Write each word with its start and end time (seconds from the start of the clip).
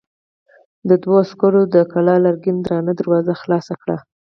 دوو 1.01 1.15
عسکرو 1.23 1.61
د 1.73 1.75
کلا 1.91 2.15
لرګينه 2.25 2.61
درنه 2.65 2.93
دروازه 2.99 3.33
خلاصه 3.41 3.73
کړه. 3.81 3.97